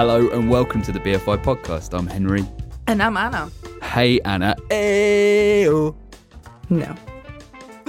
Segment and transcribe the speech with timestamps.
[0.00, 1.92] Hello and welcome to the BFI podcast.
[1.92, 2.42] I'm Henry.
[2.86, 3.50] And I'm Anna.
[3.82, 4.56] Hey Anna.
[4.70, 5.94] Ayo.
[6.70, 6.96] No.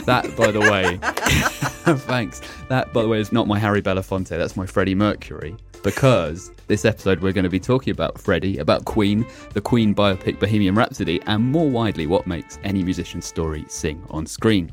[0.03, 0.99] That, by the way,
[1.99, 2.41] thanks.
[2.67, 4.27] That, by the way, is not my Harry Belafonte.
[4.27, 5.55] That's my Freddie Mercury.
[5.83, 10.37] Because this episode we're going to be talking about Freddie, about Queen, the Queen biopic
[10.37, 14.69] Bohemian Rhapsody, and more widely, what makes any musician's story sing on screen.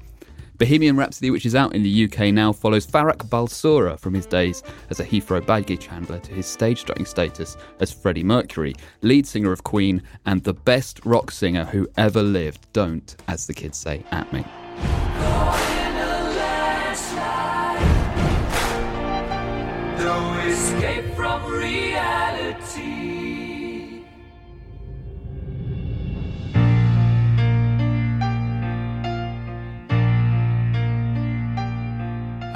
[0.58, 4.64] Bohemian Rhapsody, which is out in the UK now, follows Farrokh Bulsara from his days
[4.90, 9.52] as a Heathrow baggage handler to his stage strutting status as Freddie Mercury, lead singer
[9.52, 12.66] of Queen and the best rock singer who ever lived.
[12.72, 14.44] Don't, as the kids say, at me.
[20.48, 22.97] Escape from reality.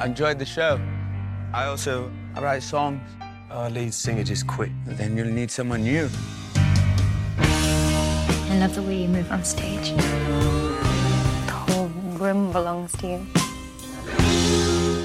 [0.02, 0.80] I enjoyed the show.
[1.54, 3.00] I also I write songs.
[3.52, 4.72] Our lead singer just quit.
[4.84, 6.10] Then you'll need someone new.
[7.36, 9.92] I love the way you move on stage.
[9.92, 11.86] The whole
[12.18, 13.26] room belongs to you.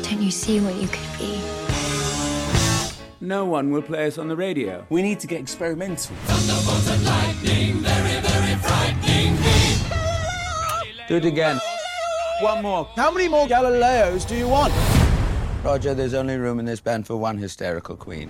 [0.01, 1.39] Don't you see what you could be?
[3.21, 4.83] No one will play us on the radio.
[4.89, 6.15] We need to get experimental.
[6.25, 9.37] Thunderbolts and lightning, very, very frightening
[11.07, 11.59] Do it again.
[12.39, 12.87] One more.
[12.95, 14.71] How many more Galileos do you want?
[15.63, 18.29] Roger, there's only room in this band for one hysterical queen.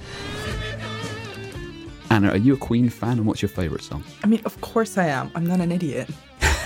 [2.09, 4.03] Anna, are you a Queen fan and what's your favourite song?
[4.23, 5.29] I mean, of course I am.
[5.35, 6.09] I'm not an idiot.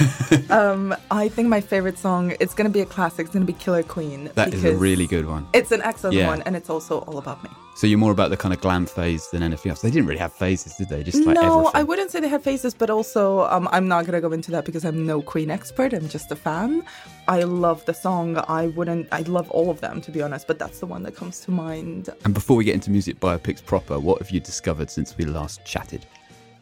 [0.50, 3.26] um, I think my favorite song, it's going to be a classic.
[3.26, 4.30] It's going to be Killer Queen.
[4.36, 5.48] That is a really good one.
[5.54, 6.28] It's an excellent Yeah.
[6.28, 7.50] one, and it's also all about me.
[7.76, 9.82] So you're more about the kind of glam phase than anything else.
[9.82, 11.04] They didn't really have phases, did they?
[11.04, 11.72] Just like no, everything.
[11.74, 14.52] I wouldn't say they had phases, but also um, I'm not going to go into
[14.52, 15.94] that because I'm no Queen expert.
[15.94, 16.84] I'm just a fan.
[17.28, 18.38] I love the song.
[18.48, 21.16] I wouldn't, I love all of them, to be honest, but that's the one that
[21.16, 22.10] comes to mind.
[22.26, 25.64] And before we get into music biopics proper, what have you discovered since we last
[25.64, 26.06] chatted?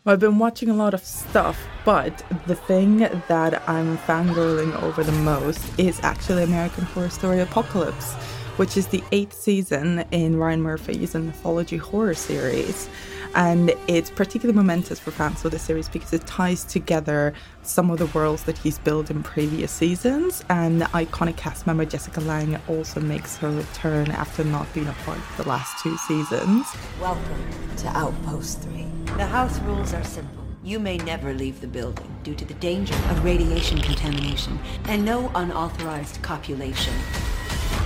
[0.05, 5.11] I've been watching a lot of stuff, but the thing that I'm fangirling over the
[5.11, 8.13] most is actually American Horror Story Apocalypse,
[8.55, 12.89] which is the eighth season in Ryan Murphy's anthology horror series.
[13.35, 17.99] And it's particularly momentous for fans of the series because it ties together some of
[17.99, 20.43] the worlds that he's built in previous seasons.
[20.49, 25.17] And iconic cast member Jessica Lange also makes her return after not being a part
[25.17, 26.65] of the last two seasons.
[26.99, 28.88] Welcome to Outpost 3.
[29.17, 30.43] The house rules are simple.
[30.63, 35.31] You may never leave the building due to the danger of radiation contamination and no
[35.35, 36.93] unauthorized copulation.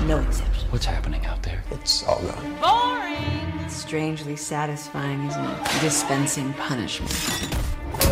[0.05, 0.69] No exception.
[0.69, 1.63] What's happening out there?
[1.71, 3.63] It's all gone.
[3.63, 5.81] It's strangely satisfying, isn't it?
[5.81, 7.62] Dispensing punishment.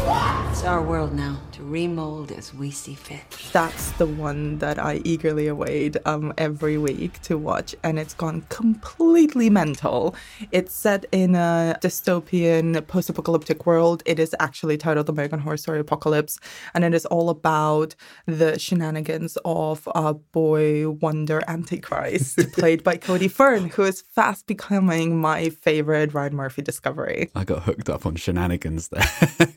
[0.03, 3.21] It's our world now to remold as we see fit.
[3.51, 8.45] that's the one that I eagerly await um, every week to watch, and it's gone
[8.49, 10.15] completely mental.
[10.51, 14.03] It's set in a dystopian post apocalyptic world.
[14.05, 16.39] It is actually titled The American Horror Story Apocalypse,
[16.73, 17.95] and it is all about
[18.25, 25.19] the shenanigans of a boy wonder Antichrist, played by Cody Fern, who is fast becoming
[25.19, 27.31] my favorite Ryan Murphy discovery.
[27.35, 29.07] I got hooked up on shenanigans there.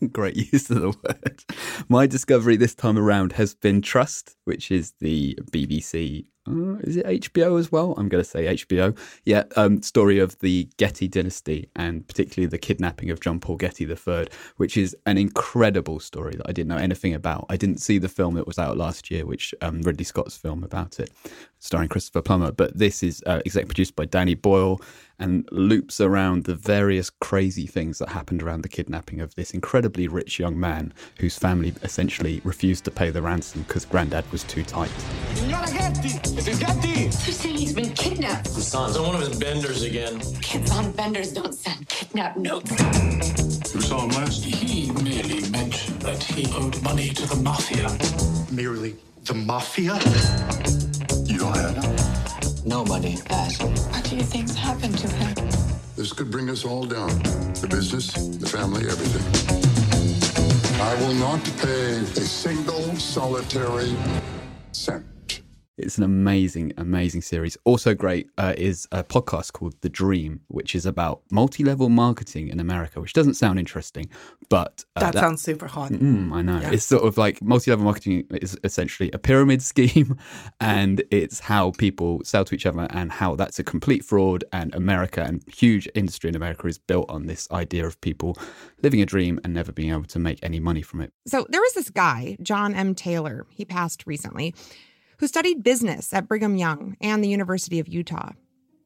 [0.12, 1.44] Great use of the word.
[1.88, 7.06] My discovery this time around has been Trust, which is the BBC uh, is it
[7.06, 7.94] HBO as well?
[7.96, 8.96] I'm going to say HBO.
[9.24, 13.84] Yeah, um, story of the Getty dynasty and particularly the kidnapping of John Paul Getty
[13.84, 17.46] III, which is an incredible story that I didn't know anything about.
[17.48, 20.64] I didn't see the film that was out last year, which um, Ridley Scott's film
[20.64, 21.10] about it,
[21.58, 22.52] starring Christopher Plummer.
[22.52, 24.80] But this is uh, executive produced by Danny Boyle
[25.18, 30.08] and loops around the various crazy things that happened around the kidnapping of this incredibly
[30.08, 34.62] rich young man whose family essentially refused to pay the ransom because granddad was too
[34.62, 34.90] tight.
[35.54, 36.18] Signora Getty!
[36.34, 37.02] This is Getty!
[37.04, 38.48] They're saying he's been kidnapped.
[38.48, 40.18] Son's on one of his benders again.
[40.40, 42.70] Kids on benders don't send kidnap notes.
[43.72, 44.44] You saw him last?
[44.44, 47.88] He merely mentioned that he owed money to the mafia.
[48.50, 49.94] Merely the mafia?
[51.24, 52.66] You don't have it?
[52.66, 53.60] Nobody has.
[53.60, 55.34] A few things happened to him.
[55.96, 57.16] This could bring us all down.
[57.60, 59.22] The business, the family, everything.
[60.80, 63.94] I will not pay a single solitary
[64.72, 65.13] cent.
[65.76, 67.58] It's an amazing, amazing series.
[67.64, 72.46] Also, great uh, is a podcast called The Dream, which is about multi level marketing
[72.48, 74.08] in America, which doesn't sound interesting,
[74.48, 74.84] but.
[74.94, 75.90] Uh, that, that, sounds super hot.
[75.90, 76.60] Mm, I know.
[76.60, 76.70] Yeah.
[76.70, 80.16] It's sort of like multi level marketing is essentially a pyramid scheme,
[80.60, 84.44] and it's how people sell to each other and how that's a complete fraud.
[84.52, 88.38] And America and huge industry in America is built on this idea of people
[88.84, 91.12] living a dream and never being able to make any money from it.
[91.26, 92.94] So there was this guy, John M.
[92.94, 94.54] Taylor, he passed recently
[95.18, 98.32] who studied business at Brigham Young and the University of Utah.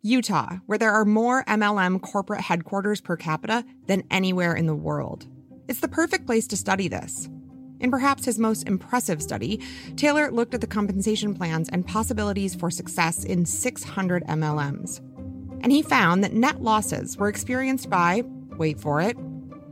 [0.03, 5.27] Utah, where there are more MLM corporate headquarters per capita than anywhere in the world.
[5.69, 7.29] It's the perfect place to study this.
[7.81, 9.61] In perhaps his most impressive study,
[9.97, 15.01] Taylor looked at the compensation plans and possibilities for success in 600 MLMs.
[15.63, 18.23] And he found that net losses were experienced by,
[18.57, 19.17] wait for it,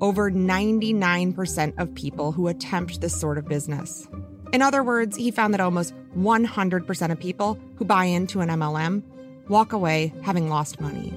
[0.01, 4.07] over 99% of people who attempt this sort of business.
[4.53, 9.03] In other words, he found that almost 100% of people who buy into an MLM
[9.49, 11.13] walk away having lost money.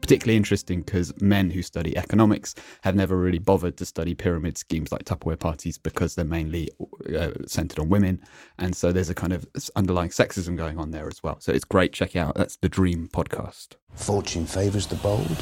[0.00, 4.90] Particularly interesting because men who study economics have never really bothered to study pyramid schemes
[4.90, 6.70] like Tupperware parties because they're mainly
[7.14, 8.22] uh, centered on women.
[8.58, 9.46] And so there's a kind of
[9.76, 11.38] underlying sexism going on there as well.
[11.40, 11.92] So it's great.
[11.92, 12.36] Check it out.
[12.36, 13.74] That's the Dream podcast.
[13.92, 15.36] Fortune favors the bold.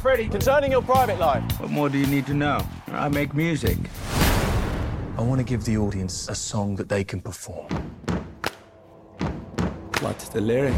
[0.00, 1.42] Freddie, concerning your private life.
[1.58, 2.64] What more do you need to know?
[2.88, 3.78] I make music.
[5.16, 7.68] I want to give the audience a song that they can perform.
[10.00, 10.74] What's the lyric?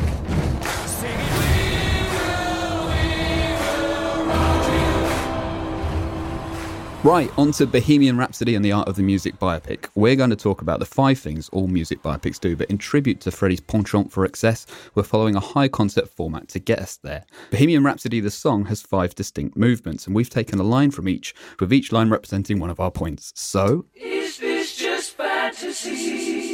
[7.07, 9.87] Right, on to Bohemian Rhapsody and the Art of the Music biopic.
[9.95, 13.21] We're going to talk about the five things all music biopics do, but in tribute
[13.21, 14.67] to Freddie's penchant for excess,
[14.97, 17.25] we're following a high concept format to get us there.
[17.53, 21.33] Bohemian Rhapsody, the song, has five distinct movements, and we've taken a line from each,
[21.61, 23.33] with each line representing one of our points.
[23.37, 23.87] So.
[23.95, 26.46] Is this just fantasy?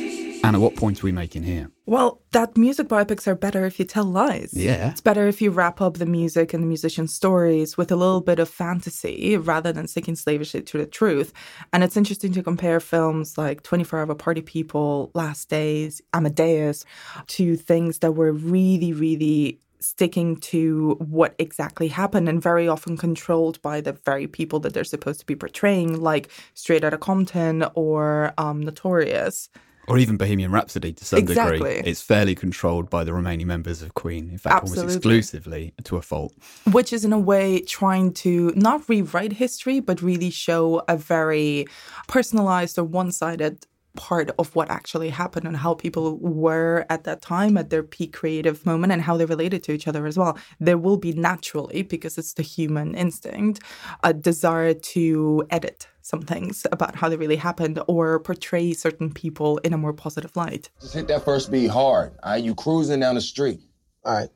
[0.44, 1.70] Anna, what point are we making here?
[1.86, 4.52] Well, that music biopics are better if you tell lies.
[4.54, 4.90] Yeah.
[4.90, 8.20] It's better if you wrap up the music and the musician's stories with a little
[8.20, 11.32] bit of fantasy rather than sticking slavishly to the truth.
[11.72, 16.84] And it's interesting to compare films like 24 Hour Party People, Last Days, Amadeus
[17.28, 23.60] to things that were really, really sticking to what exactly happened and very often controlled
[23.62, 28.32] by the very people that they're supposed to be portraying, like Straight Outta Compton or
[28.38, 29.48] um, Notorious
[29.92, 31.58] or even Bohemian Rhapsody to some exactly.
[31.58, 31.90] degree.
[31.90, 34.80] It's fairly controlled by the remaining members of Queen, in fact, Absolutely.
[34.80, 36.32] almost exclusively to a fault.
[36.70, 41.66] Which is, in a way, trying to not rewrite history, but really show a very
[42.08, 47.20] personalized or one sided part of what actually happened and how people were at that
[47.20, 50.38] time at their peak creative moment and how they related to each other as well.
[50.58, 53.60] There will be naturally, because it's the human instinct,
[54.02, 59.58] a desire to edit some things about how they really happened or portray certain people
[59.58, 60.70] in a more positive light.
[60.80, 62.12] Just hit that first beat hard.
[62.22, 63.60] All right, you cruising down the street.
[64.04, 64.28] All right.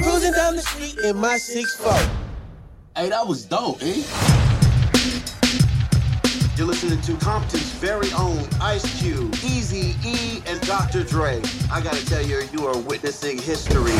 [0.00, 2.10] Cruising down the street in my 6'4.
[2.96, 4.41] Hey, that was dope, eh?
[6.62, 11.02] You're listening to Compton's very own Ice Cube, Easy E, and Dr.
[11.02, 11.42] Dre.
[11.72, 13.90] I gotta tell you, you are witnessing history.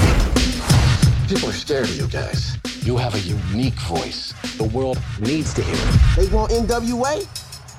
[1.27, 2.59] People are scared of you guys.
[2.83, 4.33] You have a unique voice.
[4.59, 6.01] The world needs to hear it.
[6.15, 7.27] They want NWA?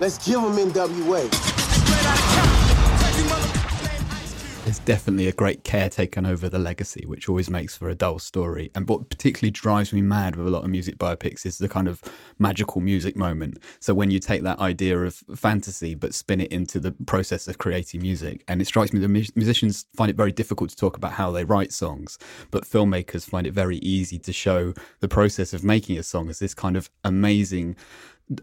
[0.02, 2.53] Let's give them NWA.
[4.74, 8.18] There's definitely a great care taken over the legacy, which always makes for a dull
[8.18, 8.72] story.
[8.74, 11.88] And what particularly drives me mad with a lot of music biopics is the kind
[11.88, 12.02] of
[12.40, 13.60] magical music moment.
[13.80, 17.60] So when you take that idea of fantasy but spin it into the process of
[17.60, 21.12] creating music, and it strikes me that musicians find it very difficult to talk about
[21.12, 22.18] how they write songs,
[22.50, 26.40] but filmmakers find it very easy to show the process of making a song as
[26.40, 27.76] this kind of amazing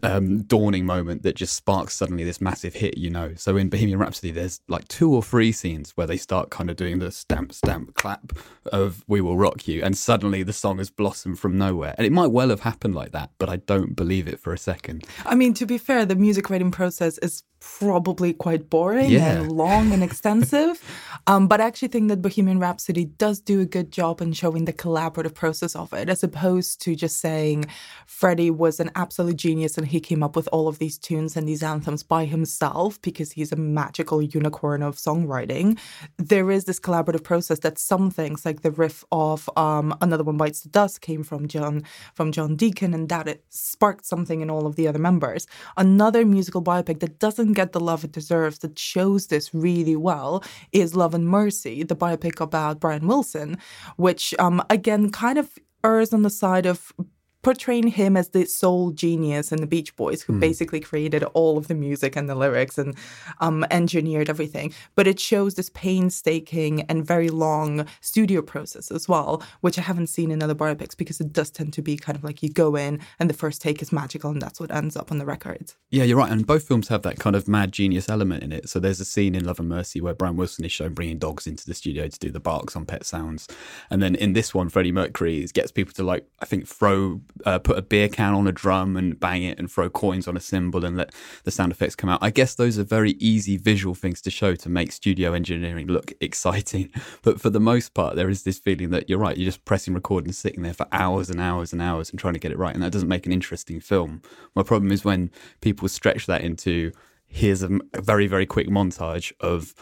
[0.03, 3.33] um, dawning moment that just sparks suddenly this massive hit, you know.
[3.35, 6.75] So in Bohemian Rhapsody, there's like two or three scenes where they start kind of
[6.75, 8.33] doing the stamp, stamp, clap
[8.71, 11.95] of We Will Rock You, and suddenly the song has blossomed from nowhere.
[11.97, 14.57] And it might well have happened like that, but I don't believe it for a
[14.57, 15.05] second.
[15.25, 19.33] I mean, to be fair, the music writing process is probably quite boring Yeah.
[19.33, 20.81] and long and extensive.
[21.27, 24.65] um, but I actually think that Bohemian Rhapsody does do a good job in showing
[24.65, 27.65] the collaborative process of it, as opposed to just saying
[28.07, 31.47] Freddie was an absolute genius and he came up with all of these tunes and
[31.47, 35.77] these anthems by himself because he's a magical unicorn of songwriting.
[36.17, 40.37] There is this collaborative process that some things, like the riff of um, Another One
[40.37, 41.83] Bites the Dust, came from John
[42.15, 45.45] from John Deacon, and that it sparked something in all of the other members.
[45.77, 50.43] Another musical biopic that doesn't get the love it deserves, that shows this really well,
[50.71, 53.57] is Love and Mercy, the biopic about Brian Wilson,
[53.97, 56.93] which um, again kind of errs on the side of
[57.41, 61.67] portraying him as the sole genius in the Beach Boys, who basically created all of
[61.67, 62.95] the music and the lyrics and
[63.39, 64.73] um, engineered everything.
[64.95, 70.07] But it shows this painstaking and very long studio process as well, which I haven't
[70.07, 72.75] seen in other biopics because it does tend to be kind of like you go
[72.75, 75.75] in and the first take is magical and that's what ends up on the records.
[75.89, 76.31] Yeah, you're right.
[76.31, 78.69] And both films have that kind of mad genius element in it.
[78.69, 81.47] So there's a scene in Love and Mercy where Brian Wilson is shown bringing dogs
[81.47, 83.47] into the studio to do the barks on Pet Sounds.
[83.89, 87.59] And then in this one, Freddie Mercury gets people to, like, I think, throw, uh,
[87.59, 90.39] put a beer can on a drum and bang it and throw coins on a
[90.39, 92.19] cymbal and let the sound effects come out.
[92.21, 96.13] I guess those are very easy visual things to show to make studio engineering look
[96.21, 96.91] exciting.
[97.21, 99.93] But for the most part, there is this feeling that you're right, you're just pressing
[99.93, 102.57] record and sitting there for hours and hours and hours and trying to get it
[102.57, 102.73] right.
[102.73, 104.21] And that doesn't make an interesting film.
[104.55, 106.91] My problem is when people stretch that into
[107.31, 109.73] here's a very, very quick montage of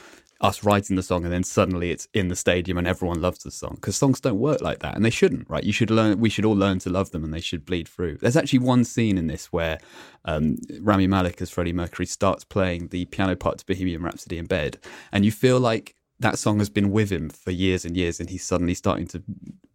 [0.41, 3.51] us writing the song and then suddenly it's in the stadium and everyone loves the
[3.51, 5.63] song because songs don't work like that and they shouldn't right?
[5.63, 8.17] You should learn we should all learn to love them and they should bleed through.
[8.17, 9.79] There's actually one scene in this where
[10.25, 14.45] um, Rami Malek as Freddie Mercury starts playing the piano part to Bohemian Rhapsody in
[14.45, 14.77] bed
[15.11, 18.29] and you feel like that song has been with him for years and years and
[18.29, 19.23] he's suddenly starting to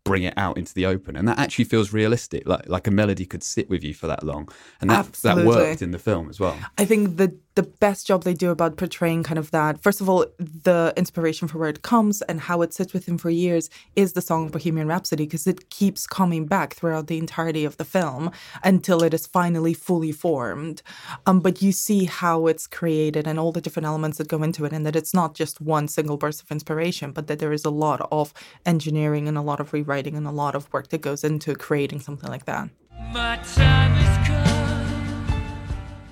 [0.04, 3.24] bring it out into the open and that actually feels realistic like like a melody
[3.24, 4.46] could sit with you for that long
[4.80, 6.58] and that that worked in the film as well.
[6.76, 10.08] I think the the best job they do about portraying kind of that first of
[10.08, 13.70] all the inspiration for where it comes and how it sits with him for years
[13.94, 17.84] is the song Bohemian Rhapsody because it keeps coming back throughout the entirety of the
[17.84, 18.30] film
[18.62, 20.82] until it is finally fully formed
[21.26, 24.64] um, but you see how it's created and all the different elements that go into
[24.64, 27.64] it and that it's not just one single burst of inspiration but that there is
[27.64, 28.32] a lot of
[28.66, 32.00] engineering and a lot of rewriting and a lot of work that goes into creating
[32.00, 32.68] something like that
[33.12, 34.14] My time has.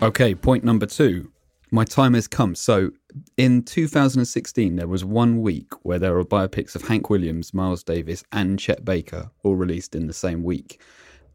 [0.02, 1.31] Okay, point number two.
[1.74, 2.54] My time has come.
[2.54, 2.90] So,
[3.38, 8.22] in 2016, there was one week where there were biopics of Hank Williams, Miles Davis,
[8.30, 10.82] and Chet Baker all released in the same week.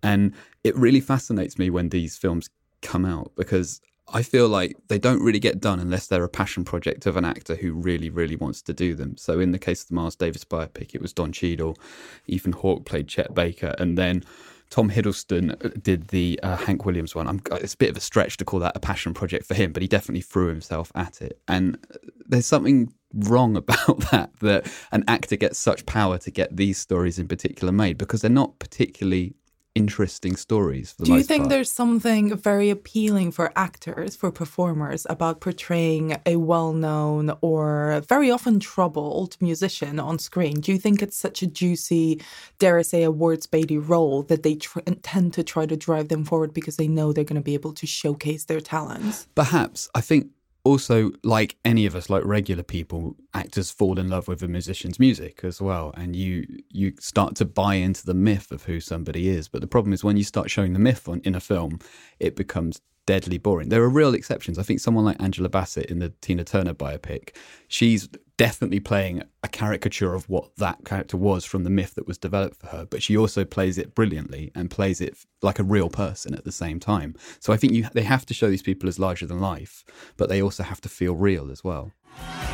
[0.04, 2.52] And it really fascinates me when these films
[2.84, 3.82] come out because
[4.14, 7.26] I feel like they don't really get done unless they're a passion project of an
[7.26, 9.18] actor who really, really wants to do them.
[9.18, 11.80] So, in the case of the Miles Davis biopic, it was Don Cheadle,
[12.28, 14.24] Ethan Hawke played Chet Baker, and then
[14.70, 17.28] Tom Hiddleston uh, did the uh, Hank Williams one.
[17.28, 19.54] I'm, uh, it's a bit of a stretch to call that a passion project for
[19.54, 21.40] him, but he definitely threw himself at it.
[21.48, 26.56] And uh, there's something wrong about that, that an actor gets such power to get
[26.56, 29.36] these stories in particular made because they're not particularly
[29.78, 31.50] interesting stories for the Do you think part.
[31.50, 38.30] there's something very appealing for actors, for performers, about portraying a well known or very
[38.32, 40.56] often troubled musician on screen?
[40.60, 42.22] Do you think it's such a juicy,
[42.60, 46.24] dare I say, awards baity role that they tr- tend to try to drive them
[46.26, 49.28] forward because they know they're going to be able to showcase their talents?
[49.36, 49.90] Perhaps.
[49.96, 50.28] I think
[50.68, 55.00] also, like any of us, like regular people, actors fall in love with a musician's
[55.00, 59.30] music as well, and you you start to buy into the myth of who somebody
[59.30, 59.48] is.
[59.48, 61.80] But the problem is when you start showing the myth on, in a film,
[62.20, 63.70] it becomes deadly boring.
[63.70, 64.60] There are real exceptions.
[64.60, 67.36] I think someone like Angela Bassett in the Tina Turner biopic,
[67.68, 72.20] she's definitely playing a caricature of what that character was from the myth that was
[72.20, 75.90] developed for her, but she also plays it brilliantly and plays it like a real
[75.90, 77.16] person at the same time.
[77.40, 79.84] So I think you they have to show these people as larger than life,
[80.18, 81.92] but they also have to feel real as well.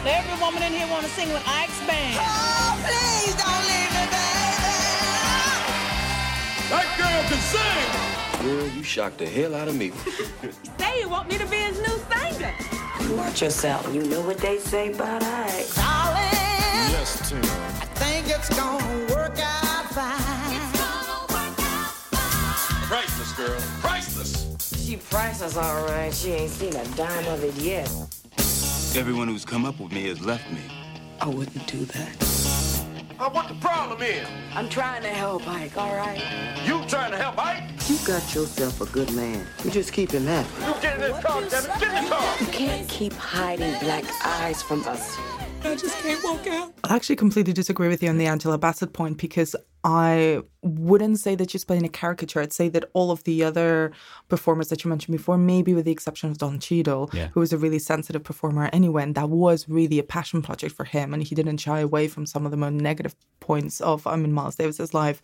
[0.06, 2.18] Every woman in here want to sing with Ike's band.
[2.22, 4.54] Oh, please don't leave me, baby.
[6.70, 7.93] That girl can sing!
[8.44, 9.92] Girl, you shocked the hell out of me.
[10.78, 12.54] Say you want me to be his new singer.
[13.16, 13.88] Watch yourself.
[13.96, 15.66] You know what they say about Ike.
[16.92, 17.42] Yes, Tina.
[17.42, 18.84] I think it's gonna
[19.14, 20.60] work out fine.
[22.88, 23.62] Priceless, girl.
[23.80, 24.84] Priceless.
[24.86, 26.14] She priceless, all right.
[26.14, 27.90] She ain't seen a dime of it yet.
[28.94, 30.60] Everyone who's come up with me has left me.
[31.22, 32.34] I wouldn't do that.
[33.20, 34.28] Uh, what the problem is?
[34.54, 36.22] I'm trying to help Ike, all right?
[36.66, 37.73] You trying to help Ike?
[37.90, 39.46] You got yourself a good man.
[39.66, 40.66] You just keep him happy.
[40.66, 41.80] You get in this car, damn it!
[41.82, 42.36] Get in the car!
[42.40, 45.18] You can't keep hiding black eyes from us.
[45.66, 46.74] I just can't walk out.
[46.86, 51.36] I actually completely disagree with you on the Angela Bassett point because I wouldn't say
[51.36, 52.40] that she's playing a caricature.
[52.40, 53.92] I'd say that all of the other
[54.30, 57.28] performers that you mentioned before, maybe with the exception of Don Cheadle, Yeah.
[57.34, 60.86] who was a really sensitive performer anyway, and that was really a passion project for
[60.86, 64.16] him, and he didn't shy away from some of the more negative points of I
[64.16, 65.22] mean Miles Davis's life.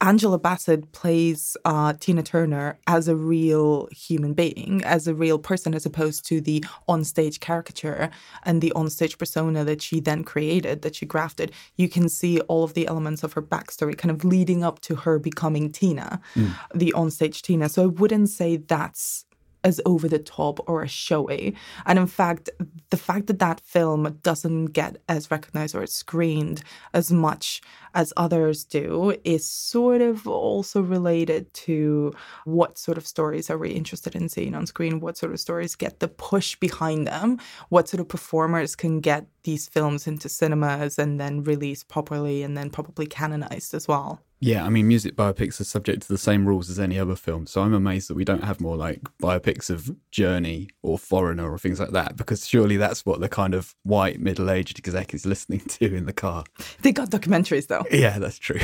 [0.00, 5.74] Angela Bassett plays uh, Tina Turner as a real human being, as a real person,
[5.74, 8.08] as opposed to the onstage caricature
[8.44, 11.52] and the onstage persona that she then created, that she grafted.
[11.76, 14.94] You can see all of the elements of her backstory kind of leading up to
[14.94, 16.54] her becoming Tina, Mm.
[16.74, 17.68] the onstage Tina.
[17.68, 19.24] So I wouldn't say that's
[19.64, 21.54] as over the top or as showy.
[21.86, 22.50] And in fact,
[22.90, 27.60] the fact that that film doesn't get as recognized or screened as much
[27.94, 32.12] as others do is sort of also related to
[32.44, 35.74] what sort of stories are we interested in seeing on screen, what sort of stories
[35.74, 40.98] get the push behind them, what sort of performers can get these films into cinemas
[40.98, 44.20] and then released properly and then probably canonized as well.
[44.44, 47.46] Yeah, I mean, music biopics are subject to the same rules as any other film.
[47.46, 51.58] So I'm amazed that we don't have more like biopics of Journey or Foreigner or
[51.58, 55.24] things like that, because surely that's what the kind of white middle aged exec is
[55.24, 56.42] listening to in the car.
[56.80, 57.81] They got documentaries though.
[57.92, 58.60] Yeah, that's true.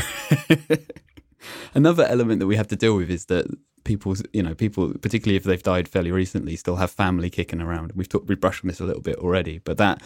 [1.74, 3.46] Another element that we have to deal with is that
[3.84, 7.92] people, you know, people, particularly if they've died fairly recently, still have family kicking around.
[7.94, 10.02] We've talked, we've brushed on this a little bit already, but that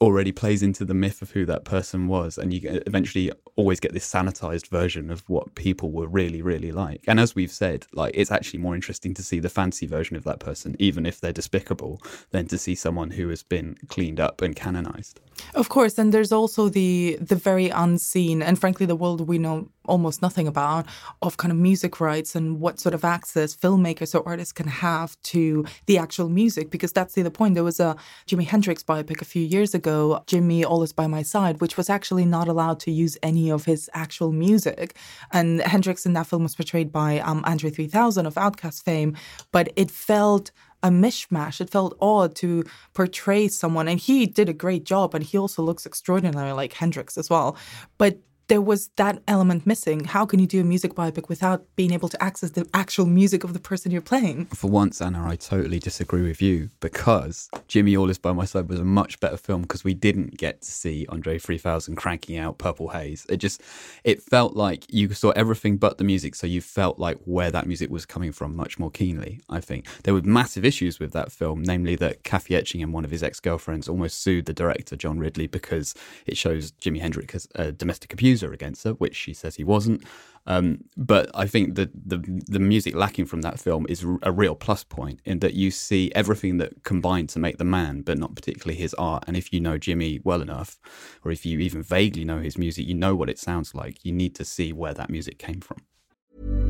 [0.00, 3.92] already plays into the myth of who that person was, and you eventually always get
[3.92, 7.04] this sanitized version of what people were really, really like.
[7.06, 10.24] And as we've said, like it's actually more interesting to see the fancy version of
[10.24, 14.40] that person, even if they're despicable, than to see someone who has been cleaned up
[14.40, 15.20] and canonized.
[15.54, 19.68] Of course, and there's also the the very unseen and frankly the world we know
[19.86, 20.86] almost nothing about
[21.22, 25.20] of kind of music rights and what sort of access filmmakers or artists can have
[25.22, 27.54] to the actual music because that's the other point.
[27.54, 31.22] There was a Jimi Hendrix biopic a few years ago, Jimi All Is By My
[31.22, 34.96] Side, which was actually not allowed to use any of his actual music.
[35.32, 39.16] And Hendrix in that film was portrayed by um, Andre 3000 of OutKast fame,
[39.50, 41.60] but it felt a mishmash.
[41.60, 45.62] It felt odd to portray someone, and he did a great job, and he also
[45.62, 47.56] looks extraordinary like Hendrix as well.
[47.98, 48.18] But
[48.50, 50.02] there was that element missing.
[50.02, 53.44] How can you do a music biopic without being able to access the actual music
[53.44, 54.46] of the person you're playing?
[54.46, 58.68] For once, Anna, I totally disagree with you because Jimi All Is By My Side
[58.68, 62.58] was a much better film because we didn't get to see Andre 3000 cranking out
[62.58, 63.24] Purple Haze.
[63.28, 63.62] It just,
[64.02, 67.68] it felt like you saw everything but the music, so you felt like where that
[67.68, 69.86] music was coming from much more keenly, I think.
[70.02, 73.88] There were massive issues with that film, namely that Kathy Etchingham, one of his ex-girlfriends,
[73.88, 75.94] almost sued the director, John Ridley, because
[76.26, 80.04] it shows Jimi Hendrix as a domestic abuser against her, which she says he wasn't.
[80.46, 84.54] Um, but I think that the the music lacking from that film is a real
[84.54, 88.34] plus point in that you see everything that combined to make the man, but not
[88.34, 89.24] particularly his art.
[89.26, 90.78] And if you know Jimi well enough,
[91.24, 94.04] or if you even vaguely know his music, you know what it sounds like.
[94.04, 96.69] You need to see where that music came from.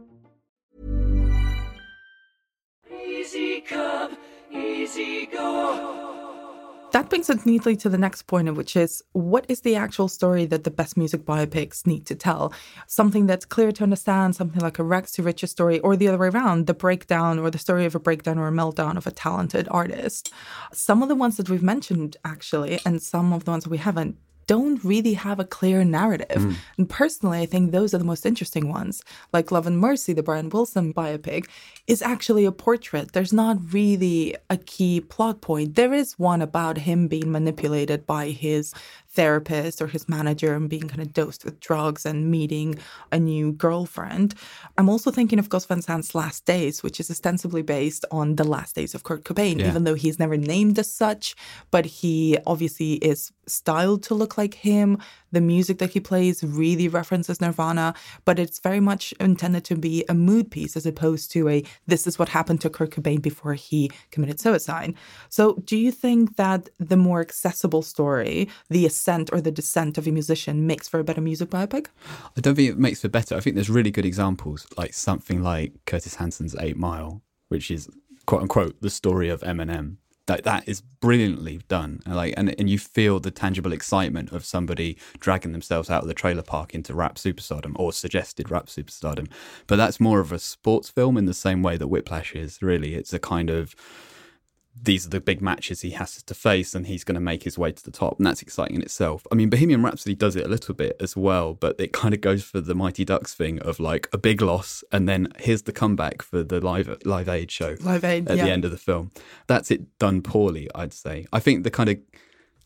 [3.67, 4.17] Come,
[4.51, 6.01] easy go.
[6.91, 10.45] That brings us neatly to the next point, which is what is the actual story
[10.47, 12.53] that the best music biopics need to tell?
[12.85, 16.17] Something that's clear to understand, something like a rags to riches story, or the other
[16.17, 19.11] way around, the breakdown or the story of a breakdown or a meltdown of a
[19.11, 20.33] talented artist.
[20.73, 23.77] Some of the ones that we've mentioned, actually, and some of the ones that we
[23.77, 24.17] haven't,
[24.51, 26.41] don't really have a clear narrative.
[26.41, 26.55] Mm.
[26.77, 29.01] And personally, I think those are the most interesting ones.
[29.31, 31.47] Like Love and Mercy, the Brian Wilson biopic,
[31.87, 33.13] is actually a portrait.
[33.13, 35.75] There's not really a key plot point.
[35.75, 38.73] There is one about him being manipulated by his
[39.13, 42.77] therapist or his manager and being kind of dosed with drugs and meeting
[43.11, 44.33] a new girlfriend.
[44.77, 48.43] I'm also thinking of Gus Van Sant's Last Days, which is ostensibly based on the
[48.43, 49.67] last days of Kurt Cobain, yeah.
[49.67, 51.35] even though he's never named as such,
[51.71, 54.97] but he obviously is styled to look like him.
[55.31, 57.93] The music that he plays really references Nirvana,
[58.25, 62.07] but it's very much intended to be a mood piece as opposed to a this
[62.07, 64.93] is what happened to Kurt Cobain before he committed suicide.
[65.29, 70.07] So, do you think that the more accessible story, the ascent or the descent of
[70.07, 71.87] a musician, makes for a better music biopic?
[72.37, 73.35] I don't think it makes for better.
[73.35, 77.89] I think there's really good examples, like something like Curtis Hanson's Eight Mile, which is
[78.25, 79.97] quote unquote the story of Eminem
[80.31, 82.01] like that is brilliantly done.
[82.05, 86.07] And like and, and you feel the tangible excitement of somebody dragging themselves out of
[86.07, 89.29] the trailer park into rap superstardom or suggested rap superstardom.
[89.67, 92.95] But that's more of a sports film in the same way that whiplash is really.
[92.95, 93.75] It's a kind of
[94.79, 97.57] these are the big matches he has to face and he's going to make his
[97.57, 99.25] way to the top and that's exciting in itself.
[99.31, 102.21] I mean bohemian rhapsody does it a little bit as well but it kind of
[102.21, 105.73] goes for the mighty ducks thing of like a big loss and then here's the
[105.73, 108.45] comeback for the live live aid show live aid at yeah.
[108.45, 109.11] the end of the film.
[109.47, 111.27] That's it done poorly i'd say.
[111.33, 111.97] I think the kind of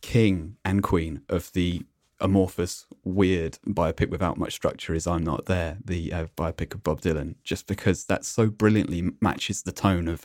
[0.00, 1.82] king and queen of the
[2.20, 7.00] amorphous, weird biopic without much structure is I'm Not There, the uh, biopic of Bob
[7.00, 10.24] Dylan, just because that so brilliantly matches the tone of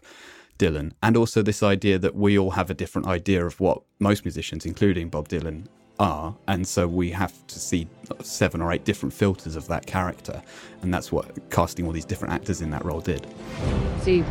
[0.61, 4.23] Dylan, and also this idea that we all have a different idea of what most
[4.23, 5.65] musicians, including Bob Dylan,
[5.99, 7.87] are, and so we have to see
[8.21, 10.41] seven or eight different filters of that character,
[10.83, 13.25] and that's what casting all these different actors in that role did.
[14.01, 14.23] See,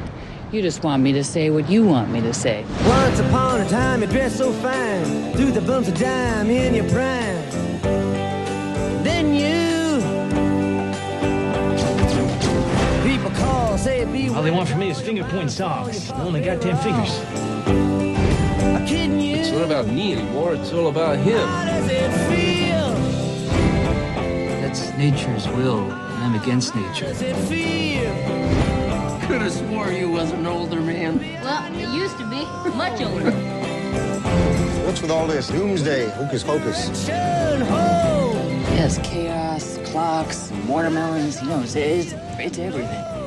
[0.53, 2.65] you just want me to say what you want me to say.
[2.87, 6.89] Once upon a time, you dressed so fine, threw the bumps of dime in your
[6.91, 7.40] prime.
[14.41, 16.11] All they want from me is finger point socks.
[16.13, 17.11] I only got ten fingers.
[18.65, 19.37] I'm kidding you.
[19.37, 20.55] It's not about me anymore.
[20.55, 21.47] It's all about him.
[21.47, 22.89] How does it feel?
[24.63, 27.05] That's nature's will, and I'm against nature.
[27.05, 28.11] How does it feel?
[29.29, 31.19] Could have swore you was an older man.
[31.43, 32.47] Well, it used to be.
[32.75, 33.33] Much older.
[34.87, 36.89] What's with all this doomsday, hocus pocus?
[38.73, 43.20] Yes, chaos, clocks, watermelons, you know, it's, it's, it's everything.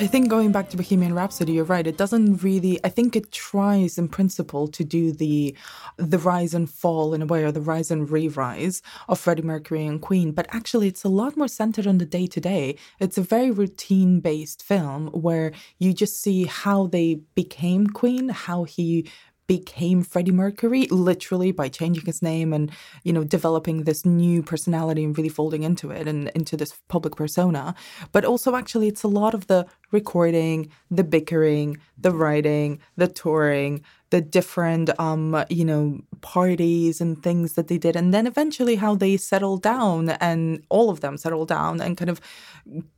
[0.00, 1.86] I think going back to Bohemian Rhapsody, you're right.
[1.86, 2.80] It doesn't really.
[2.82, 5.54] I think it tries, in principle, to do the
[5.98, 9.84] the rise and fall in a way, or the rise and re-rise of Freddie Mercury
[9.84, 10.32] and Queen.
[10.32, 12.76] But actually, it's a lot more centered on the day to day.
[12.98, 18.64] It's a very routine based film where you just see how they became Queen, how
[18.64, 19.06] he
[19.50, 22.70] became Freddie Mercury literally by changing his name and
[23.02, 27.16] you know developing this new personality and really folding into it and into this public
[27.16, 27.74] persona
[28.12, 33.82] but also actually it's a lot of the recording the bickering the writing the touring
[34.10, 38.94] the different um you know parties and things that they did and then eventually how
[38.94, 42.20] they settled down and all of them settled down and kind of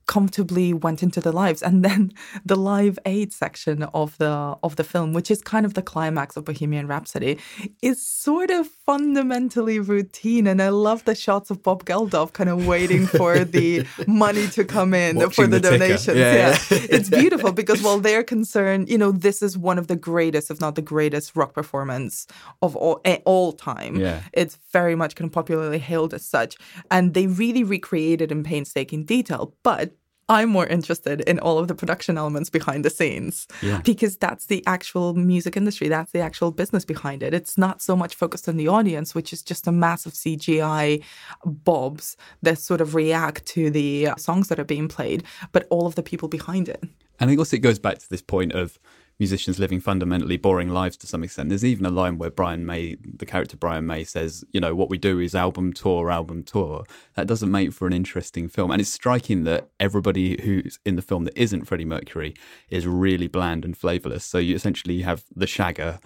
[0.06, 1.62] comfortably went into their lives.
[1.62, 2.12] And then
[2.44, 6.36] the live aid section of the of the film which is kind of the climax
[6.36, 7.38] of bohemian rhapsody
[7.80, 12.66] is sort of fundamentally routine and i love the shots of bob geldof kind of
[12.66, 16.58] waiting for the money to come in Watching for the, the donations yeah, yeah.
[16.70, 16.86] yeah.
[16.90, 20.60] it's beautiful because while they're concerned you know this is one of the greatest if
[20.60, 22.26] not the greatest rock performance
[22.60, 24.22] of all, eh, all time Yeah.
[24.32, 26.56] it's very much kind of popularly hailed as such
[26.90, 29.92] and they really recreated in painstaking detail but
[30.36, 33.34] I'm more interested in all of the production elements behind the scenes
[33.68, 33.80] Yeah.
[33.84, 35.88] because that's the actual music industry.
[35.88, 37.32] That's the actual business behind it.
[37.34, 41.02] It's not so much focused on the audience, which is just a massive CGI
[41.44, 45.94] bobs that sort of react to the songs that are being played, but all of
[45.96, 46.82] the people behind it.
[47.20, 48.78] And I guess it goes back to this point of
[49.22, 51.48] musicians living fundamentally boring lives to some extent.
[51.48, 54.90] There's even a line where Brian May, the character Brian May, says, you know, what
[54.90, 56.84] we do is album tour, album tour.
[57.14, 58.72] That doesn't make for an interesting film.
[58.72, 62.34] And it's striking that everybody who's in the film that isn't Freddie Mercury
[62.68, 64.24] is really bland and flavourless.
[64.24, 66.00] So you essentially have the Shagger,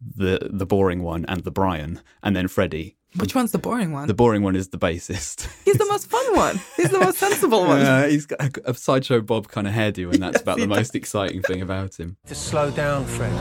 [0.00, 4.08] the the boring one, and the Brian, and then Freddie Which one's the boring one?
[4.08, 5.46] The boring one is the bassist.
[5.66, 6.58] He's the most fun one.
[6.76, 7.80] He's the most sensible one.
[7.80, 10.62] Yeah, he's got a, a sideshow Bob kind of hairdo, and that's Yes, about he
[10.62, 12.16] the most exciting thing about him.
[12.26, 13.32] To slow down, Fred.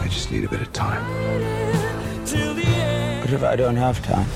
[0.00, 1.04] I just need a bit of time.
[3.20, 4.26] What if I don't have time?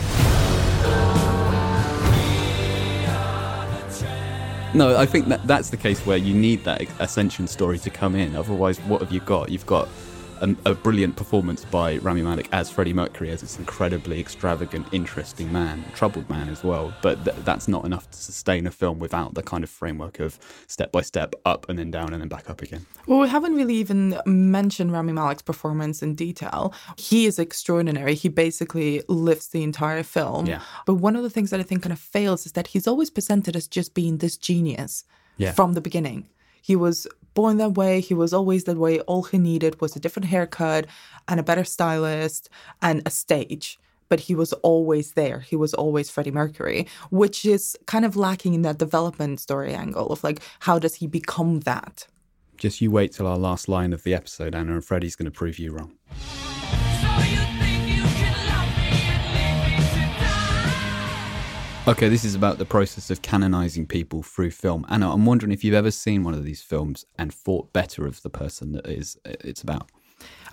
[4.75, 8.15] No, I think that that's the case where you need that ascension story to come
[8.17, 8.35] in.
[8.37, 9.49] Otherwise, what have you got?
[9.49, 9.89] You've got
[10.45, 15.51] a, a brilliant performance by Rami Malek as Freddie Mercury as this incredibly extravagant, interesting
[15.53, 16.95] man, troubled man as well.
[17.03, 20.39] But th- that's not enough to sustain a film without the kind of framework of
[20.67, 22.85] step by step, up and then down and then back up again.
[23.07, 26.75] Well, we haven't really even mentioned Rami Malek's performance in detail.
[26.97, 28.15] He is extraordinary.
[28.15, 30.47] He basically lifts the entire film.
[30.47, 30.61] Yeah.
[30.87, 33.11] But one of the things that I think kind of fails is that he's always
[33.11, 35.05] presented as just being this genius
[35.37, 35.53] Yeah.
[35.53, 36.29] from the beginning.
[36.65, 38.01] He was born that way.
[38.01, 39.01] He was always that way.
[39.01, 40.87] All he needed was a different haircut
[41.29, 42.49] and a better stylist
[42.81, 43.79] and a stage.
[44.09, 45.41] But he was always there.
[45.41, 50.07] He was always Freddie Mercury, which is kind of lacking in that development story angle
[50.07, 52.07] of like, how does he become that?
[52.57, 55.31] Just you wait till our last line of the episode, Anna, and Freddie's going to
[55.31, 55.93] prove you wrong.
[61.87, 64.87] Okay, this is about the process of canonizing people through film.
[64.89, 68.23] Anna, I'm wondering if you've ever seen one of these films and thought better of
[68.23, 69.91] the person that is uh, it's about.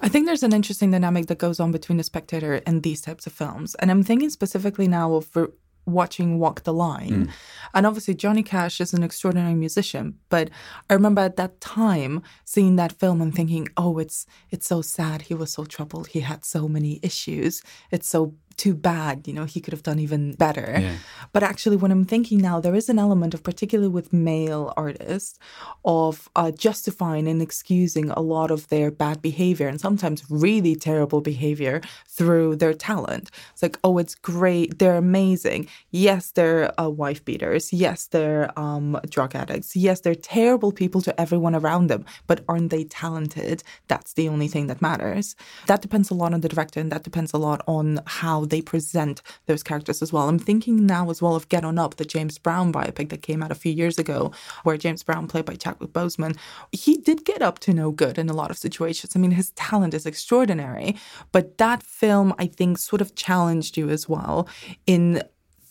[0.02, 3.28] I think there's an interesting dynamic that goes on between the spectator and these types
[3.28, 3.76] of films.
[3.76, 5.48] And I'm thinking specifically now of re-
[5.86, 7.26] watching Walk the Line.
[7.26, 7.32] Hmm.
[7.74, 10.18] And obviously, Johnny Cash is an extraordinary musician.
[10.28, 10.50] But
[10.90, 15.24] I remember at that time seeing that film and thinking, oh, it's it's so sad.
[15.24, 16.08] He was so troubled.
[16.08, 17.62] He had so many issues.
[17.90, 19.28] It's so too bad.
[19.28, 20.78] You know, he could have done even better.
[20.80, 20.96] Yeah.
[21.34, 25.40] But actually, when I'm thinking now, there is an element of, particularly with male artists,
[25.86, 31.22] of uh, justifying and excusing a lot of their bad behavior and sometimes really terrible
[31.22, 33.32] behavior through their talent.
[33.54, 34.80] It's like, oh, it's great.
[34.80, 35.68] They're amazing.
[35.92, 37.72] Yes, they're uh, wife beaters.
[37.74, 39.76] Yes, they're um, drug addicts.
[39.76, 42.06] Yes, they're terrible people to everyone around them.
[42.28, 43.64] But aren't they talented?
[43.88, 45.36] That's the only thing that matters.
[45.68, 48.62] That depends a lot on the director and that depends a lot on how they
[48.62, 50.30] present those characters as well.
[50.30, 53.42] I'm thinking now as well of Get On Up, the James Brown biopic that came
[53.44, 54.32] out a few years ago,
[54.64, 56.38] where James Brown, played by Chadwick Boseman,
[56.72, 59.16] he did get up to no good in a lot of situations.
[59.16, 60.96] I mean, his talent is extraordinary,
[61.32, 64.48] but that film, I think, sort of challenged you as well
[64.86, 65.24] in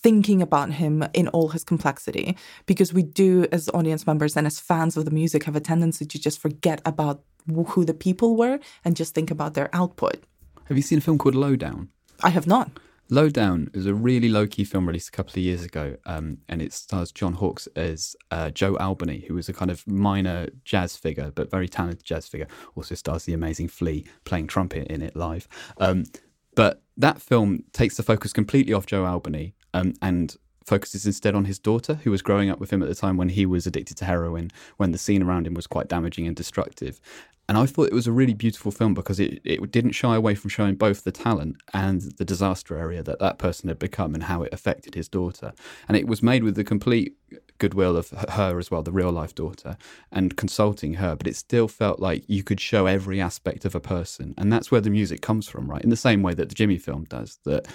[0.02, 4.58] thinking about him in all his complexity because we do as audience members and as
[4.58, 7.22] fans of the music have a tendency to just forget about
[7.68, 10.24] who the people were and just think about their output
[10.64, 11.88] Have you seen a film called Lowdown?
[12.22, 12.70] I have not
[13.12, 16.62] Lowdown is a really low key film released a couple of years ago, um, and
[16.62, 20.96] it stars John Hawkes as uh, Joe Albany, who was a kind of minor jazz
[20.96, 22.46] figure, but very talented jazz figure.
[22.76, 25.48] Also stars the amazing Flea playing trumpet in it live.
[25.78, 26.04] Um,
[26.54, 31.46] but that film takes the focus completely off Joe Albany um, and focuses instead on
[31.46, 33.96] his daughter, who was growing up with him at the time when he was addicted
[33.98, 37.00] to heroin, when the scene around him was quite damaging and destructive.
[37.50, 40.36] And I thought it was a really beautiful film because it, it didn't shy away
[40.36, 44.22] from showing both the talent and the disaster area that that person had become and
[44.22, 45.52] how it affected his daughter.
[45.88, 47.16] And it was made with the complete
[47.58, 49.76] goodwill of her as well, the real life daughter,
[50.12, 51.16] and consulting her.
[51.16, 54.32] But it still felt like you could show every aspect of a person.
[54.38, 55.82] And that's where the music comes from, right?
[55.82, 57.66] In the same way that the Jimmy film does, that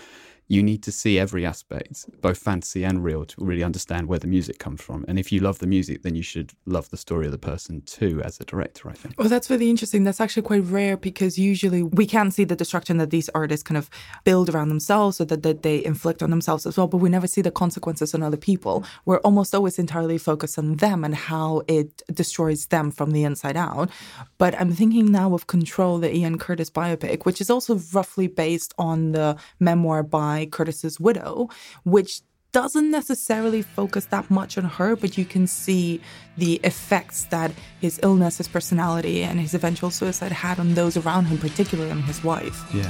[0.47, 4.27] you need to see every aspect, both fantasy and real, to really understand where the
[4.27, 5.03] music comes from.
[5.07, 7.81] And if you love the music, then you should love the story of the person
[7.81, 9.15] too, as a director, I think.
[9.17, 10.03] Well, that's really interesting.
[10.03, 13.77] That's actually quite rare because usually we can see the destruction that these artists kind
[13.77, 13.89] of
[14.23, 17.27] build around themselves or that, that they inflict on themselves as well, but we never
[17.27, 18.83] see the consequences on other people.
[19.05, 23.57] We're almost always entirely focused on them and how it destroys them from the inside
[23.57, 23.89] out.
[24.37, 28.73] But I'm thinking now of Control, the Ian Curtis biopic, which is also roughly based
[28.77, 31.47] on the memoir by Curtis's widow,
[31.85, 32.19] which
[32.51, 35.99] doesn't necessarily focus that much on her, but you can see
[36.37, 41.25] the effects that his illness, his personality, and his eventual suicide had on those around
[41.25, 42.57] him, particularly on his wife.
[42.73, 42.89] Yeah.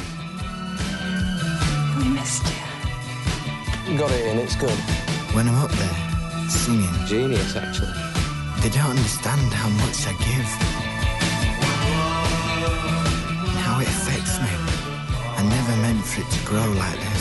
[1.98, 3.98] We missed you.
[3.98, 4.80] Got it in, it's good.
[5.34, 7.94] When I'm up there, singing, Genius, actually.
[8.62, 10.50] they don't understand how much I give.
[13.50, 14.50] And how it affects me.
[15.38, 17.15] I never meant for it to grow like this.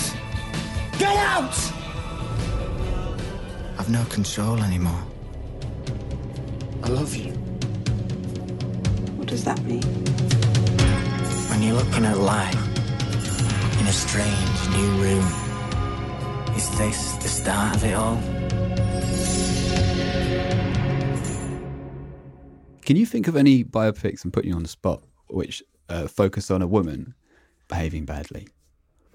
[0.98, 1.54] Get out!
[3.78, 5.02] I've no control anymore.
[6.82, 7.32] I love you.
[9.16, 9.82] What does that mean?
[11.50, 12.54] When you're looking at life
[13.80, 15.26] in a strange new room,
[16.56, 18.20] is this the start of it all?
[22.82, 26.50] Can you think of any biopics and put you on the spot which uh, focus
[26.50, 27.14] on a woman
[27.66, 28.48] behaving badly?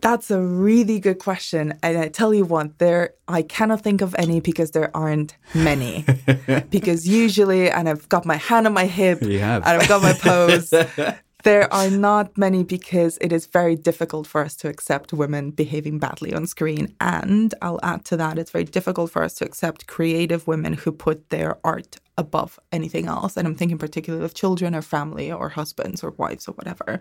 [0.02, 1.74] That's a really good question.
[1.84, 6.06] And I tell you what, there I cannot think of any because there aren't many.
[6.70, 9.66] because usually and I've got my hand on my hip You have.
[9.66, 10.74] and I've got my pose.
[11.44, 16.00] there are not many because it is very difficult for us to accept women behaving
[16.00, 16.96] badly on screen.
[17.00, 20.92] And I'll add to that, it's very difficult for us to accept creative women who
[20.92, 23.38] put their art above anything else.
[23.38, 27.00] And I'm thinking particularly of children or family or husbands or wives or whatever.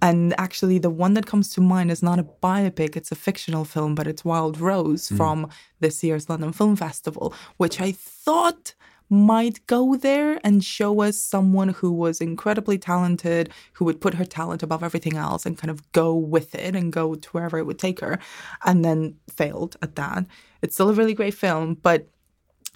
[0.00, 3.64] And actually, the one that comes to mind is not a biopic, it's a fictional
[3.64, 5.16] film, but it's Wild Rose Mm.
[5.16, 5.48] from
[5.80, 8.74] this year's London Film Festival, which I thought
[9.12, 14.24] might go there and show us someone who was incredibly talented, who would put her
[14.24, 17.66] talent above everything else and kind of go with it and go to wherever it
[17.66, 18.20] would take her,
[18.64, 20.24] and then failed at that.
[20.62, 22.08] It's still a really great film, but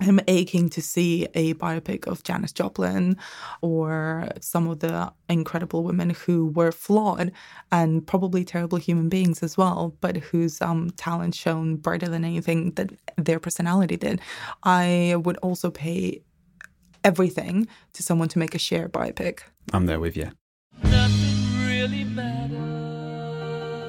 [0.01, 3.17] I'm aching to see a biopic of Janis Joplin
[3.63, 7.31] or some of the incredible women who were flawed
[7.71, 12.73] and probably terrible human beings as well, but whose um, talent shone brighter than anything
[12.73, 14.21] that their personality did.
[14.65, 16.23] I would also pay
[17.05, 19.41] everything to someone to make a Cher biopic.
[19.73, 20.33] I'm there with you.
[20.83, 22.05] Really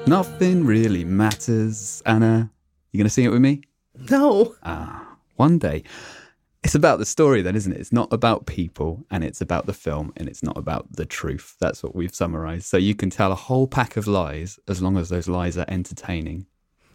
[0.08, 2.04] Nothing really matters.
[2.06, 2.52] Anna,
[2.91, 3.62] you going to sing it with me?
[4.12, 4.56] No.
[4.62, 5.05] Ah,
[5.36, 5.84] one day.
[6.63, 7.80] It's about the story, then, isn't it?
[7.80, 11.56] It's not about people, and it's about the film, and it's not about the truth.
[11.60, 12.65] That's what we've summarized.
[12.65, 15.65] So you can tell a whole pack of lies as long as those lies are
[15.67, 16.48] entertaining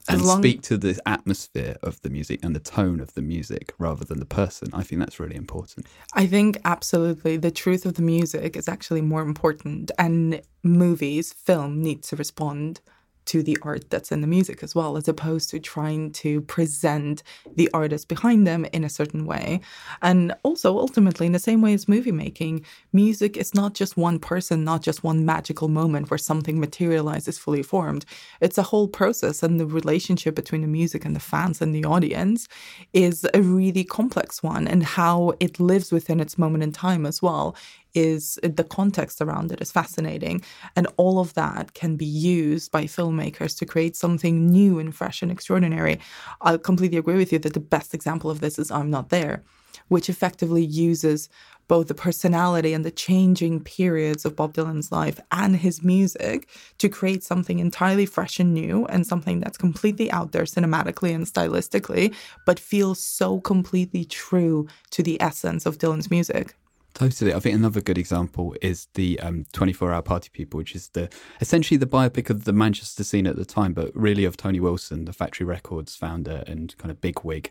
[0.09, 3.72] and long- speak to the atmosphere of the music and the tone of the music
[3.79, 4.70] rather than the person.
[4.72, 5.87] I think that's really important.
[6.14, 11.83] I think absolutely the truth of the music is actually more important, and movies, film
[11.83, 12.81] need to respond
[13.26, 17.22] to the art that's in the music as well, as opposed to trying to present
[17.54, 19.61] the artist behind them in a certain way.
[20.02, 24.18] And also, ultimately, in the same way as movie making, music is not just one
[24.18, 28.04] person, not just one magical moment where something materializes fully formed.
[28.40, 31.85] It's a whole process, and the relationship between the music and the fans and the
[31.85, 32.48] audience
[32.92, 37.22] is a really complex one, and how it lives within its moment in time as
[37.22, 37.56] well
[37.94, 40.42] is the context around it is fascinating
[40.76, 45.22] and all of that can be used by filmmakers to create something new and fresh
[45.22, 45.98] and extraordinary
[46.40, 49.42] i completely agree with you that the best example of this is i'm not there
[49.88, 51.29] which effectively uses
[51.70, 56.48] both the personality and the changing periods of Bob Dylan's life and his music
[56.79, 61.26] to create something entirely fresh and new and something that's completely out there cinematically and
[61.26, 62.12] stylistically,
[62.44, 66.57] but feels so completely true to the essence of Dylan's music.
[66.94, 67.33] Totally.
[67.33, 71.09] I think another good example is the um, 24 Hour Party People, which is the
[71.40, 75.05] essentially the biopic of the Manchester scene at the time, but really of Tony Wilson,
[75.05, 77.50] the Factory Records founder and kind of big wig.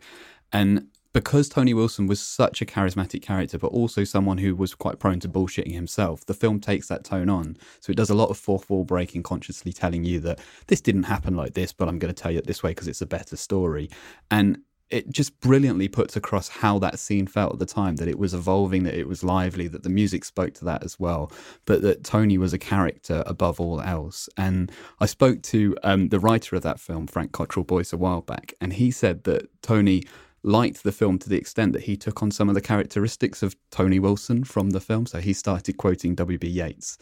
[0.51, 4.99] And because Tony Wilson was such a charismatic character, but also someone who was quite
[4.99, 7.57] prone to bullshitting himself, the film takes that tone on.
[7.79, 11.03] So it does a lot of fourth wall breaking, consciously telling you that this didn't
[11.03, 13.07] happen like this, but I'm going to tell you it this way because it's a
[13.07, 13.89] better story.
[14.29, 18.17] And it just brilliantly puts across how that scene felt at the time that it
[18.17, 21.31] was evolving, that it was lively, that the music spoke to that as well,
[21.65, 24.27] but that Tony was a character above all else.
[24.35, 28.21] And I spoke to um, the writer of that film, Frank Cottrell Boyce, a while
[28.21, 30.03] back, and he said that Tony
[30.41, 33.55] liked the film to the extent that he took on some of the characteristics of
[33.71, 35.05] Tony Wilson from the film.
[35.05, 36.47] So he started quoting W.B.
[36.47, 36.97] Yeats.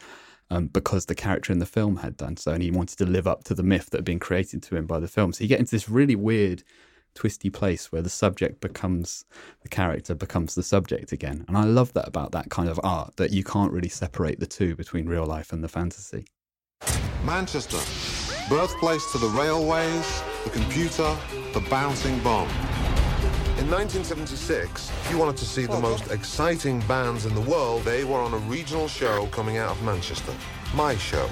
[0.49, 3.27] Um, because the character in the film had done so, and he wanted to live
[3.27, 5.33] up to the myth that had been created to him by the film.
[5.33, 6.63] So you get into this really weird
[7.17, 9.25] twisty place where the subject becomes
[9.63, 13.15] the character becomes the subject again and i love that about that kind of art
[13.17, 16.25] that you can't really separate the two between real life and the fantasy
[17.23, 17.77] Manchester,
[18.47, 21.15] birthplace to the railways, the computer,
[21.53, 22.47] the bouncing bomb.
[23.57, 28.03] In 1976, if you wanted to see the most exciting bands in the world, they
[28.03, 30.33] were on a regional show coming out of Manchester.
[30.75, 31.27] My show.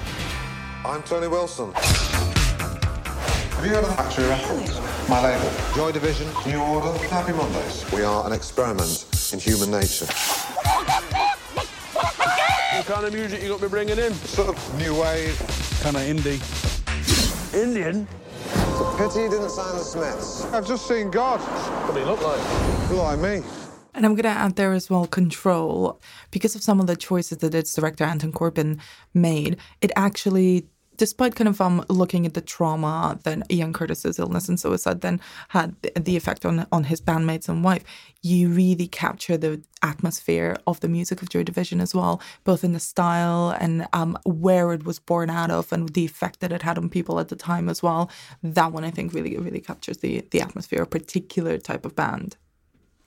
[0.84, 1.72] I'm Tony Wilson.
[3.56, 5.08] Have you heard of Factory Records?
[5.08, 5.50] My label.
[5.74, 7.90] Joy Division, New Order, Happy Mondays.
[7.90, 10.04] We are an experiment in human nature.
[12.74, 14.12] What kind of music you got me bringing in?
[14.12, 15.38] Sort of new wave.
[15.80, 16.38] Kind of indie.
[17.54, 18.06] Indian?
[18.44, 20.44] It's a pity you didn't sign the Smiths.
[20.52, 21.40] I've just seen God.
[21.40, 22.90] What do you look like?
[22.90, 23.42] Look like me.
[23.94, 25.98] And I'm going to add there as well control.
[26.30, 28.80] Because of some of the choices that its director Anton Corbijn
[29.14, 30.66] made, it actually,
[30.96, 35.20] despite kind of um, looking at the trauma that Ian Curtis's illness and suicide then
[35.48, 37.84] had the, effect on, on his bandmates and wife,
[38.22, 42.72] you really capture the atmosphere of the music of Joy Division as well, both in
[42.72, 46.62] the style and um, where it was born out of and the effect that it
[46.62, 48.10] had on people at the time as well.
[48.42, 51.94] That one, I think, really, really captures the, the atmosphere of a particular type of
[51.94, 52.36] band.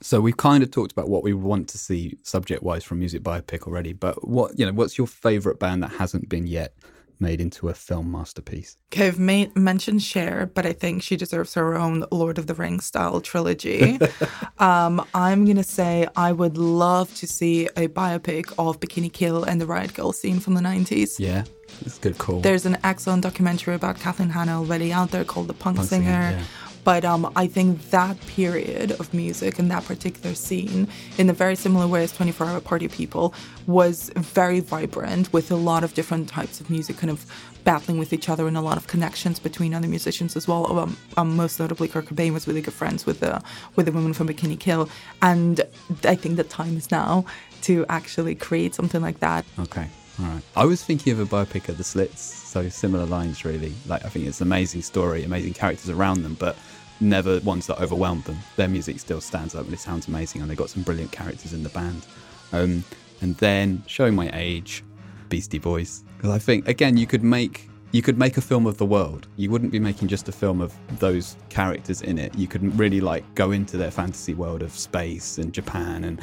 [0.02, 3.22] so we've kind of talked about what we want to see subject wise from music
[3.22, 6.74] biopic already but what you know what's your favorite band that hasn't been yet
[7.20, 8.76] made into a film masterpiece?
[8.92, 12.54] Okay, I've made, mentioned Cher, but I think she deserves her own Lord of the
[12.54, 13.98] Rings style trilogy.
[14.58, 19.44] um, I'm going to say I would love to see a biopic of Bikini Kill
[19.44, 21.18] and the Riot Grrrl scene from the 90s.
[21.18, 21.44] Yeah,
[21.82, 22.40] that's a good call.
[22.40, 26.04] There's an excellent documentary about Kathleen Hanna already out there called The Punk, Punk Singer.
[26.04, 26.69] Singer, yeah.
[26.90, 30.88] But um, I think that period of music and that particular scene,
[31.18, 33.32] in a very similar way as 24 Hour Party People,
[33.68, 37.24] was very vibrant with a lot of different types of music kind of
[37.62, 40.80] battling with each other and a lot of connections between other musicians as well.
[40.80, 43.40] Um, um, most notably, Kurt Cobain was really good friends with the
[43.76, 44.88] with the women from Bikini Kill,
[45.22, 45.60] and
[46.02, 47.24] I think the time is now
[47.62, 49.44] to actually create something like that.
[49.60, 49.86] Okay.
[50.20, 50.42] Right.
[50.56, 53.72] I was thinking of a biopic of the Slits, so similar lines, really.
[53.86, 56.56] Like, I think it's an amazing story, amazing characters around them, but
[57.00, 58.38] never ones that overwhelm them.
[58.56, 61.52] Their music still stands up and it sounds amazing, and they've got some brilliant characters
[61.52, 62.06] in the band.
[62.52, 62.84] Um,
[63.22, 64.84] and then, showing my age,
[65.28, 66.04] Beastie Boys.
[66.16, 67.68] Because I think, again, you could make.
[67.92, 69.26] You could make a film of the world.
[69.34, 72.32] You wouldn't be making just a film of those characters in it.
[72.38, 76.20] You could really like go into their fantasy world of space and Japan and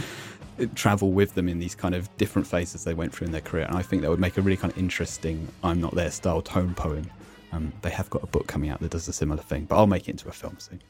[0.75, 3.65] travel with them in these kind of different phases they went through in their career.
[3.65, 6.41] And I think that would make a really kind of interesting I'm Not There style
[6.41, 7.09] tone poem.
[7.51, 9.87] Um, they have got a book coming out that does a similar thing, but I'll
[9.87, 10.81] make it into a film soon.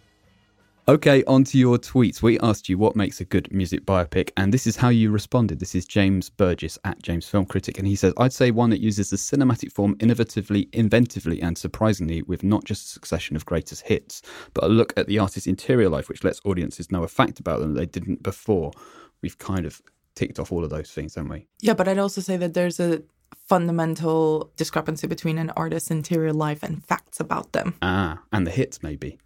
[0.89, 2.21] Okay, on to your tweets.
[2.21, 5.59] We asked you what makes a good music biopic, and this is how you responded.
[5.59, 8.79] This is James Burgess at James Film Critic, and he says, I'd say one that
[8.79, 13.81] uses the cinematic form innovatively, inventively, and surprisingly, with not just a succession of greatest
[13.85, 14.21] hits,
[14.53, 17.59] but a look at the artist's interior life, which lets audiences know a fact about
[17.59, 18.71] them they didn't before.
[19.21, 19.81] We've kind of
[20.15, 21.47] ticked off all of those things, haven't we?
[21.61, 23.01] Yeah, but I'd also say that there's a
[23.47, 27.75] fundamental discrepancy between an artist's interior life and facts about them.
[27.81, 29.17] Ah, and the hits, maybe.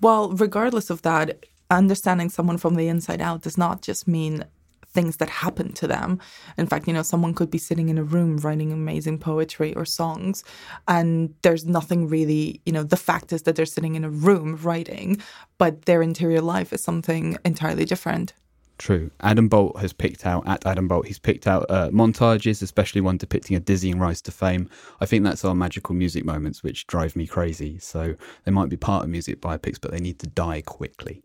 [0.00, 4.44] Well, regardless of that, understanding someone from the inside out does not just mean
[4.92, 6.18] things that happen to them.
[6.58, 9.84] In fact, you know, someone could be sitting in a room writing amazing poetry or
[9.84, 10.42] songs,
[10.88, 14.56] and there's nothing really, you know, the fact is that they're sitting in a room
[14.62, 15.20] writing,
[15.58, 18.32] but their interior life is something entirely different.
[18.80, 19.10] True.
[19.20, 23.18] Adam Bolt has picked out, at Adam Bolt, he's picked out uh, montages, especially one
[23.18, 24.70] depicting a dizzying rise to fame.
[25.02, 27.78] I think that's our magical music moments, which drive me crazy.
[27.78, 28.14] So
[28.44, 31.22] they might be part of music biopics, but they need to die quickly.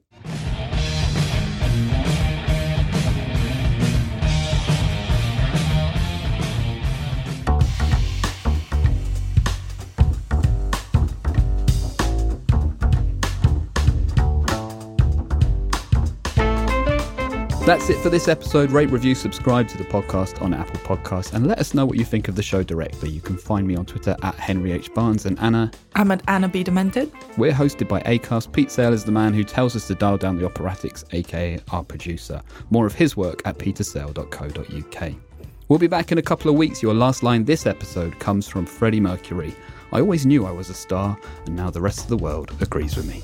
[17.66, 18.70] That's it for this episode.
[18.70, 22.05] Rate, review, subscribe to the podcast on Apple Podcasts, and let us know what you
[22.05, 23.09] think of the show directly.
[23.09, 24.93] You can find me on Twitter at Henry H.
[24.93, 25.72] Barnes and Anna.
[25.95, 26.63] I'm at Anna B.
[26.63, 27.11] Demented.
[27.38, 28.51] We're hosted by Acast.
[28.51, 31.84] Pete Sale is the man who tells us to dial down the operatics, aka our
[31.84, 32.39] producer.
[32.70, 35.13] More of his work at petersale.co.uk.
[35.68, 36.84] We'll be back in a couple of weeks.
[36.84, 39.55] Your last line this episode comes from Freddie Mercury.
[39.91, 42.95] I always knew I was a star, and now the rest of the world agrees
[42.95, 43.24] with me.